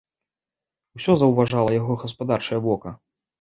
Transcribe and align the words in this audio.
Усё 0.99 1.11
заўважала 1.23 1.75
яго 1.81 1.99
гаспадарчае 2.05 2.59
вока. 2.71 2.95